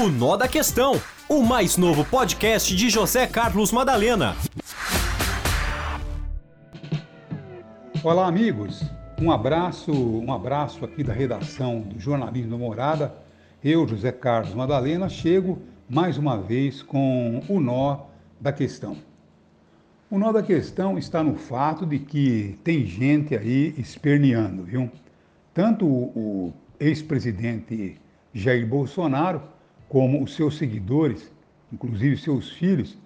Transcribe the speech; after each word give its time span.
O 0.00 0.08
Nó 0.08 0.34
da 0.34 0.48
Questão, 0.48 0.98
o 1.28 1.42
mais 1.42 1.76
novo 1.76 2.06
podcast 2.06 2.74
de 2.74 2.88
José 2.88 3.26
Carlos 3.26 3.70
Madalena. 3.70 4.34
Olá, 8.02 8.26
amigos. 8.26 8.82
Um 9.20 9.30
abraço, 9.30 9.92
um 9.92 10.32
abraço 10.32 10.82
aqui 10.86 11.04
da 11.04 11.12
redação 11.12 11.82
do 11.82 12.00
Jornalismo 12.00 12.52
da 12.52 12.56
Morada. 12.56 13.14
Eu, 13.62 13.86
José 13.86 14.10
Carlos 14.10 14.54
Madalena, 14.54 15.06
chego 15.06 15.58
mais 15.86 16.16
uma 16.16 16.38
vez 16.38 16.80
com 16.80 17.42
o 17.46 17.60
nó 17.60 18.06
da 18.40 18.54
questão. 18.54 18.96
O 20.10 20.18
nó 20.18 20.32
da 20.32 20.42
questão 20.42 20.96
está 20.96 21.22
no 21.22 21.34
fato 21.34 21.84
de 21.84 21.98
que 21.98 22.58
tem 22.64 22.86
gente 22.86 23.36
aí 23.36 23.74
esperneando, 23.76 24.62
viu? 24.62 24.90
Tanto 25.52 25.84
o 25.84 26.54
ex-presidente 26.80 28.00
Jair 28.32 28.66
Bolsonaro, 28.66 29.42
como 29.90 30.22
os 30.22 30.36
seus 30.36 30.56
seguidores, 30.56 31.32
inclusive 31.72 32.16
seus 32.16 32.52
filhos, 32.52 32.96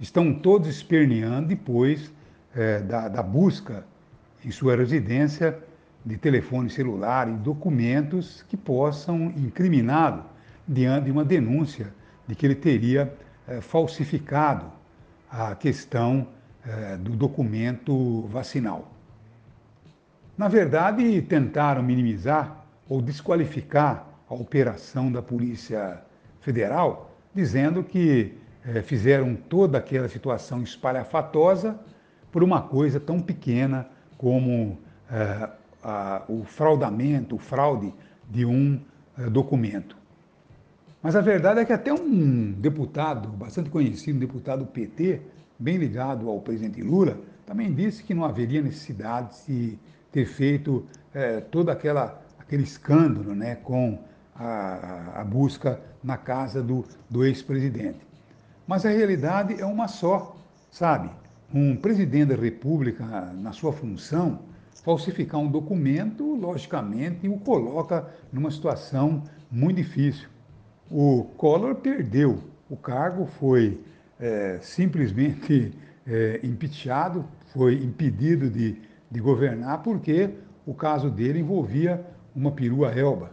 estão 0.00 0.34
todos 0.34 0.68
esperneando 0.68 1.46
depois 1.46 2.12
é, 2.52 2.80
da, 2.80 3.08
da 3.08 3.22
busca 3.22 3.86
em 4.44 4.50
sua 4.50 4.74
residência 4.74 5.56
de 6.04 6.18
telefone 6.18 6.68
celular 6.68 7.28
e 7.28 7.34
documentos 7.34 8.44
que 8.48 8.56
possam 8.56 9.32
incriminá-lo 9.36 10.24
diante 10.66 11.04
de 11.04 11.12
uma 11.12 11.24
denúncia 11.24 11.94
de 12.26 12.34
que 12.34 12.44
ele 12.44 12.56
teria 12.56 13.14
é, 13.46 13.60
falsificado 13.60 14.66
a 15.30 15.54
questão 15.54 16.26
é, 16.66 16.96
do 16.96 17.12
documento 17.12 18.22
vacinal. 18.22 18.92
Na 20.36 20.48
verdade, 20.48 21.22
tentaram 21.22 21.80
minimizar 21.80 22.66
ou 22.88 23.00
desqualificar 23.00 24.04
a 24.28 24.34
operação 24.34 25.12
da 25.12 25.22
Polícia 25.22 26.02
Federal, 26.44 27.10
dizendo 27.34 27.82
que 27.82 28.34
é, 28.66 28.82
fizeram 28.82 29.34
toda 29.34 29.78
aquela 29.78 30.08
situação 30.10 30.62
espalhafatosa 30.62 31.80
por 32.30 32.42
uma 32.42 32.60
coisa 32.60 33.00
tão 33.00 33.18
pequena 33.18 33.88
como 34.18 34.78
é, 35.10 35.48
a, 35.82 36.22
o 36.28 36.44
fraudamento, 36.44 37.36
o 37.36 37.38
fraude 37.38 37.94
de 38.30 38.44
um 38.44 38.78
é, 39.18 39.30
documento. 39.30 39.96
Mas 41.02 41.16
a 41.16 41.22
verdade 41.22 41.60
é 41.60 41.64
que 41.64 41.72
até 41.72 41.92
um 41.92 42.52
deputado 42.52 43.28
bastante 43.30 43.70
conhecido, 43.70 44.16
um 44.16 44.20
deputado 44.20 44.66
PT, 44.66 45.22
bem 45.58 45.78
ligado 45.78 46.28
ao 46.28 46.40
presidente 46.40 46.82
Lula, 46.82 47.18
também 47.46 47.72
disse 47.72 48.02
que 48.02 48.12
não 48.12 48.24
haveria 48.24 48.60
necessidade 48.60 49.34
de 49.46 49.78
ter 50.12 50.26
feito 50.26 50.84
é, 51.14 51.40
todo 51.40 51.70
aquela, 51.70 52.22
aquele 52.38 52.64
escândalo 52.64 53.34
né, 53.34 53.54
com 53.56 53.98
a, 54.34 55.20
a 55.20 55.24
busca 55.24 55.80
na 56.02 56.16
casa 56.16 56.62
do, 56.62 56.84
do 57.08 57.24
ex-presidente. 57.24 58.00
Mas 58.66 58.84
a 58.84 58.90
realidade 58.90 59.60
é 59.60 59.66
uma 59.66 59.88
só, 59.88 60.36
sabe? 60.70 61.10
Um 61.52 61.76
presidente 61.76 62.30
da 62.30 62.34
República, 62.34 63.04
na 63.34 63.52
sua 63.52 63.72
função, 63.72 64.40
falsificar 64.84 65.40
um 65.40 65.50
documento, 65.50 66.34
logicamente, 66.34 67.28
o 67.28 67.38
coloca 67.38 68.08
numa 68.32 68.50
situação 68.50 69.22
muito 69.50 69.76
difícil. 69.76 70.28
O 70.90 71.24
Collor 71.36 71.76
perdeu 71.76 72.38
o 72.68 72.76
cargo, 72.76 73.26
foi 73.38 73.80
é, 74.18 74.58
simplesmente 74.60 75.72
é, 76.06 76.40
impeachado, 76.42 77.24
foi 77.52 77.82
impedido 77.82 78.50
de, 78.50 78.80
de 79.10 79.20
governar, 79.20 79.82
porque 79.82 80.30
o 80.66 80.74
caso 80.74 81.10
dele 81.10 81.40
envolvia 81.40 82.04
uma 82.34 82.50
perua 82.50 82.90
elba. 82.90 83.30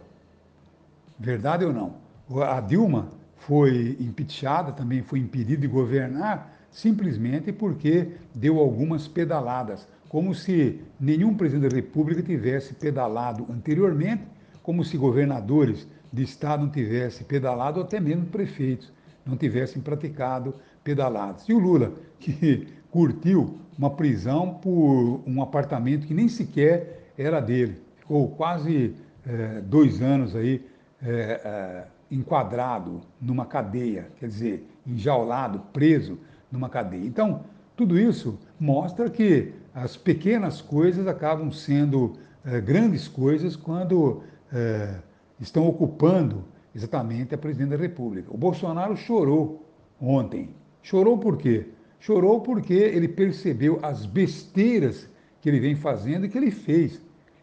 Verdade 1.22 1.64
ou 1.64 1.72
não? 1.72 1.94
A 2.42 2.60
Dilma 2.60 3.10
foi 3.36 3.96
impeachada, 4.00 4.72
também 4.72 5.02
foi 5.02 5.20
impedida 5.20 5.60
de 5.60 5.68
governar, 5.68 6.52
simplesmente 6.68 7.52
porque 7.52 8.08
deu 8.34 8.58
algumas 8.58 9.06
pedaladas, 9.06 9.86
como 10.08 10.34
se 10.34 10.80
nenhum 10.98 11.34
presidente 11.34 11.70
da 11.70 11.76
República 11.76 12.20
tivesse 12.22 12.74
pedalado 12.74 13.46
anteriormente, 13.48 14.24
como 14.64 14.84
se 14.84 14.96
governadores 14.96 15.86
de 16.12 16.24
estado 16.24 16.64
não 16.64 16.72
tivessem 16.72 17.24
pedalado, 17.24 17.78
ou 17.78 17.86
até 17.86 18.00
mesmo 18.00 18.26
prefeitos 18.26 18.92
não 19.24 19.36
tivessem 19.36 19.80
praticado 19.80 20.54
pedaladas. 20.82 21.48
E 21.48 21.54
o 21.54 21.58
Lula, 21.60 21.92
que 22.18 22.66
curtiu 22.90 23.58
uma 23.78 23.90
prisão 23.90 24.54
por 24.54 25.22
um 25.24 25.40
apartamento 25.40 26.04
que 26.04 26.14
nem 26.14 26.28
sequer 26.28 27.12
era 27.16 27.38
dele, 27.38 27.80
ficou 27.96 28.28
quase 28.30 28.94
é, 29.24 29.60
dois 29.60 30.02
anos 30.02 30.34
aí 30.34 30.71
é, 31.02 31.40
é, 31.44 31.84
enquadrado 32.10 33.00
numa 33.20 33.44
cadeia, 33.44 34.08
quer 34.18 34.28
dizer, 34.28 34.68
enjaulado, 34.86 35.60
preso 35.72 36.18
numa 36.50 36.68
cadeia. 36.68 37.04
Então, 37.04 37.44
tudo 37.76 37.98
isso 37.98 38.38
mostra 38.60 39.10
que 39.10 39.52
as 39.74 39.96
pequenas 39.96 40.60
coisas 40.60 41.06
acabam 41.06 41.50
sendo 41.50 42.12
é, 42.44 42.60
grandes 42.60 43.08
coisas 43.08 43.56
quando 43.56 44.22
é, 44.52 44.96
estão 45.40 45.66
ocupando 45.66 46.44
exatamente 46.74 47.34
a 47.34 47.38
presidente 47.38 47.70
da 47.70 47.76
República. 47.76 48.32
O 48.32 48.36
Bolsonaro 48.36 48.96
chorou 48.96 49.66
ontem. 50.00 50.50
Chorou 50.82 51.18
por 51.18 51.36
quê? 51.36 51.68
Chorou 51.98 52.40
porque 52.40 52.74
ele 52.74 53.08
percebeu 53.08 53.78
as 53.82 54.04
besteiras 54.04 55.08
que 55.40 55.48
ele 55.48 55.60
vem 55.60 55.76
fazendo 55.76 56.26
e 56.26 56.28
que 56.28 56.36
ele 56.36 56.50
fez 56.50 57.00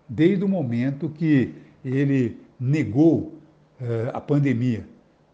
desde 0.07 0.43
o 0.43 0.47
momento 0.47 1.09
que 1.09 1.53
ele 1.83 2.37
negou 2.59 3.38
a 4.13 4.19
pandemia, 4.19 4.85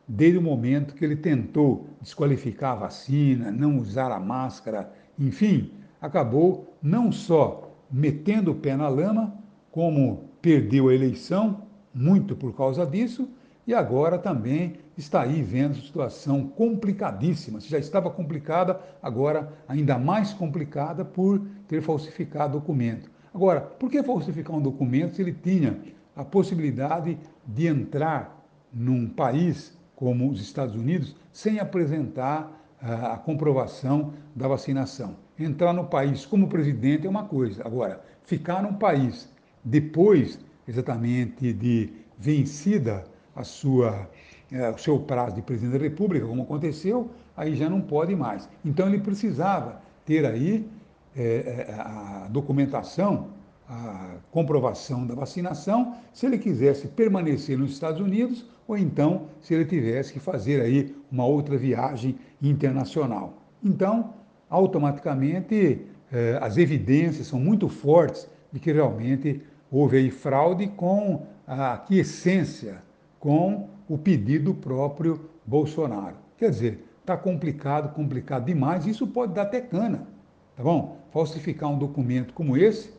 desde 0.08 0.38
o 0.38 0.42
momento 0.42 0.94
que 0.94 1.04
ele 1.04 1.16
tentou 1.16 1.88
desqualificar 2.02 2.74
a 2.74 2.82
vacina, 2.82 3.52
não 3.52 3.78
usar 3.78 4.12
a 4.12 4.20
máscara, 4.20 4.92
enfim, 5.18 5.72
acabou 6.00 6.76
não 6.82 7.12
só 7.12 7.76
metendo 7.92 8.52
o 8.52 8.56
pé 8.56 8.76
na 8.76 8.88
lama, 8.88 9.34
como 9.72 10.30
perdeu 10.42 10.90
a 10.90 10.94
eleição, 10.94 11.64
muito 11.94 12.36
por 12.36 12.56
causa 12.56 12.86
disso, 12.86 13.28
e 13.66 13.74
agora 13.74 14.18
também 14.18 14.76
está 14.96 15.22
aí 15.22 15.42
vendo 15.42 15.76
situação 15.76 16.48
complicadíssima. 16.48 17.60
Se 17.60 17.70
já 17.70 17.80
estava 17.80 18.10
complicada, 18.10 18.80
agora 19.02 19.52
ainda 19.68 19.98
mais 19.98 20.34
complicada 20.34 21.04
por 21.04 21.42
ter 21.68 21.82
falsificado 21.82 22.60
documento. 22.60 23.10
Agora, 23.34 23.60
por 23.60 23.90
que 23.90 24.04
falsificar 24.04 24.56
um 24.56 24.62
documento 24.62 25.16
se 25.16 25.22
ele 25.22 25.34
tinha 25.34 25.80
a 26.16 26.24
possibilidade 26.24 27.18
de 27.46 27.68
entrar 27.68 28.35
num 28.76 29.08
país 29.08 29.76
como 29.96 30.30
os 30.30 30.42
Estados 30.42 30.76
Unidos 30.76 31.16
sem 31.32 31.60
apresentar 31.60 32.52
ah, 32.82 33.14
a 33.14 33.18
comprovação 33.18 34.14
da 34.36 34.48
vacinação? 34.48 35.16
Entrar 35.40 35.74
no 35.74 35.86
país 35.86 36.26
como 36.26 36.50
presidente 36.50 37.08
é 37.08 37.10
uma 37.10 37.24
coisa, 37.24 37.66
agora, 37.66 38.04
ficar 38.24 38.62
num 38.62 38.74
país 38.74 39.34
depois 39.64 40.40
exatamente 40.68 41.54
de 41.54 41.90
vencida 42.18 43.06
a 43.36 43.44
sua, 43.44 44.10
é, 44.52 44.70
o 44.70 44.78
seu 44.78 45.00
prazo 45.00 45.36
de 45.36 45.42
presidente 45.42 45.78
da 45.78 45.84
República, 45.84 46.26
como 46.26 46.44
aconteceu, 46.44 47.10
aí 47.36 47.56
já 47.56 47.70
não 47.70 47.82
pode 47.82 48.16
mais. 48.16 48.50
Então 48.64 48.88
ele 48.88 49.00
precisava 49.00 49.82
ter 50.06 50.26
aí 50.26 50.68
é, 51.16 51.74
a 51.78 52.28
documentação, 52.30 53.30
a 53.68 54.18
comprovação 54.32 55.06
da 55.06 55.16
vacinação, 55.16 55.96
se 56.14 56.26
ele 56.26 56.38
quisesse 56.38 56.88
permanecer 56.88 57.58
nos 57.58 57.72
Estados 57.72 58.00
Unidos 58.00 58.46
ou 58.68 58.78
então 58.78 59.28
se 59.42 59.54
ele 59.54 59.66
tivesse 59.66 60.14
que 60.14 60.20
fazer 60.20 60.62
aí 60.62 60.96
uma 61.12 61.26
outra 61.26 61.58
viagem 61.58 62.18
internacional. 62.42 63.42
Então, 63.64 64.14
automaticamente, 64.50 65.82
é, 66.12 66.38
as 66.42 66.58
evidências 66.58 67.28
são 67.28 67.40
muito 67.40 67.68
fortes 67.68 68.30
de 68.52 68.60
que 68.60 68.72
realmente 68.72 69.42
houve 69.72 69.98
aí 69.98 70.12
fraude 70.12 70.68
com 70.68 71.26
a 71.48 71.74
aquiescência 71.74 72.84
com 73.20 73.70
o 73.88 73.98
pedido 73.98 74.54
próprio 74.54 75.30
Bolsonaro. 75.46 76.16
Quer 76.38 76.50
dizer, 76.50 76.86
está 77.02 77.18
complicado, 77.18 77.94
complicado 77.94 78.46
demais, 78.46 78.86
isso 78.86 79.06
pode 79.08 79.34
dar 79.34 79.44
até 79.44 79.62
cana, 79.62 80.08
tá 80.56 80.64
bom? 80.64 80.98
Falsificar 81.12 81.70
um 81.70 81.78
documento 81.78 82.34
como 82.34 82.58
esse, 82.58 82.94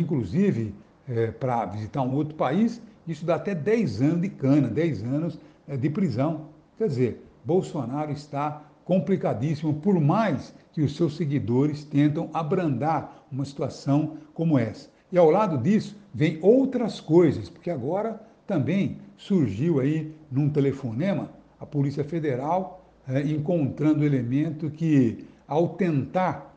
inclusive 0.00 0.74
é, 1.08 1.30
para 1.30 1.66
visitar 1.66 2.02
um 2.02 2.14
outro 2.14 2.34
país, 2.34 2.80
isso 3.06 3.24
dá 3.24 3.34
até 3.34 3.54
10 3.54 4.02
anos 4.02 4.22
de 4.22 4.28
cana, 4.28 4.68
10 4.68 5.02
anos 5.04 5.38
é, 5.68 5.76
de 5.76 5.90
prisão. 5.90 6.46
Quer 6.78 6.88
dizer, 6.88 7.26
Bolsonaro 7.44 8.10
está 8.10 8.62
complicadíssimo, 8.84 9.74
por 9.74 10.00
mais 10.00 10.54
que 10.72 10.82
os 10.82 10.96
seus 10.96 11.16
seguidores 11.16 11.84
tentam 11.84 12.28
abrandar 12.32 13.24
uma 13.30 13.44
situação 13.44 14.16
como 14.32 14.58
essa. 14.58 14.90
E 15.12 15.18
ao 15.18 15.30
lado 15.30 15.58
disso, 15.58 15.96
vem 16.12 16.38
outras 16.42 17.00
coisas, 17.00 17.48
porque 17.48 17.70
agora 17.70 18.20
também 18.46 18.98
surgiu 19.16 19.80
aí 19.80 20.14
num 20.30 20.50
telefonema 20.50 21.30
a 21.58 21.64
Polícia 21.64 22.04
Federal 22.04 22.84
é, 23.06 23.20
encontrando 23.20 24.04
elemento 24.04 24.70
que, 24.70 25.26
ao 25.46 25.68
tentar 25.70 26.54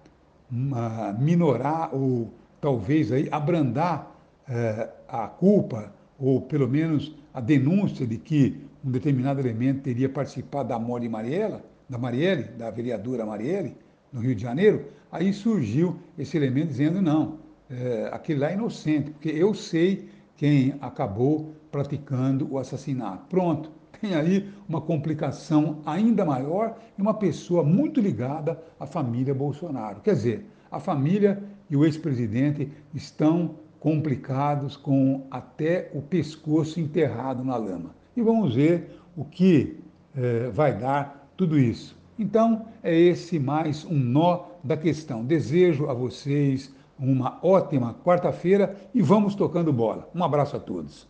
uma, 0.49 1.13
minorar 1.13 1.93
ou 1.93 2.31
talvez 2.59 3.11
aí 3.11 3.27
abrandar 3.31 4.15
é, 4.47 4.89
a 5.07 5.27
culpa 5.27 5.93
ou 6.19 6.41
pelo 6.41 6.67
menos 6.67 7.15
a 7.33 7.39
denúncia 7.39 8.05
de 8.05 8.17
que 8.17 8.61
um 8.83 8.91
determinado 8.91 9.39
elemento 9.39 9.81
teria 9.81 10.09
participado 10.09 10.69
da 10.69 10.79
morte 10.79 11.03
de 11.03 11.09
Mariela, 11.09 11.63
da 11.89 11.97
Marielle, 11.97 12.43
da 12.57 12.69
vereadora 12.69 13.25
Marielle, 13.25 13.75
no 14.11 14.21
Rio 14.21 14.35
de 14.35 14.41
Janeiro, 14.41 14.85
aí 15.11 15.33
surgiu 15.33 15.97
esse 16.17 16.37
elemento 16.37 16.69
dizendo 16.69 17.01
não, 17.01 17.37
é, 17.69 18.09
aquele 18.11 18.39
lá 18.39 18.49
é 18.49 18.53
inocente, 18.53 19.11
porque 19.11 19.29
eu 19.29 19.53
sei 19.53 20.09
quem 20.35 20.75
acabou 20.81 21.53
praticando 21.71 22.47
o 22.51 22.57
assassinato. 22.57 23.25
Pronto, 23.29 23.71
tem 23.99 24.15
aí 24.15 24.49
uma 24.67 24.81
complicação 24.81 25.79
ainda 25.85 26.23
maior 26.23 26.77
e 26.97 27.01
uma 27.01 27.13
pessoa 27.13 27.63
muito 27.63 27.99
ligada 27.99 28.61
à 28.79 28.85
família 28.85 29.33
Bolsonaro. 29.33 30.01
Quer 30.01 30.13
dizer, 30.13 30.45
a 30.71 30.79
família 30.79 31.41
e 31.69 31.75
o 31.75 31.85
ex-presidente 31.85 32.71
estão 32.93 33.55
complicados 33.79 34.75
com 34.75 35.27
até 35.29 35.89
o 35.93 36.01
pescoço 36.01 36.79
enterrado 36.79 37.43
na 37.43 37.55
lama. 37.55 37.95
E 38.15 38.21
vamos 38.21 38.55
ver 38.55 38.99
o 39.15 39.23
que 39.23 39.77
eh, 40.15 40.49
vai 40.51 40.77
dar 40.77 41.29
tudo 41.37 41.57
isso. 41.57 41.95
Então, 42.17 42.65
é 42.81 42.93
esse 42.95 43.37
mais 43.37 43.85
um 43.85 43.95
nó 43.95 44.45
da 44.63 44.75
questão. 44.75 45.23
Desejo 45.23 45.87
a 45.87 45.93
vocês 45.93 46.73
uma 46.99 47.37
ótima 47.43 47.95
quarta-feira 48.03 48.75
e 48.93 49.01
vamos 49.01 49.35
tocando 49.35 49.71
bola. 49.71 50.09
Um 50.15 50.23
abraço 50.23 50.55
a 50.55 50.59
todos. 50.59 51.07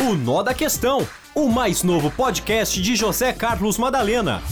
O 0.00 0.14
Nó 0.14 0.42
da 0.42 0.54
Questão, 0.54 1.06
o 1.34 1.48
mais 1.48 1.82
novo 1.82 2.10
podcast 2.10 2.80
de 2.80 2.94
José 2.94 3.32
Carlos 3.32 3.78
Madalena. 3.78 4.42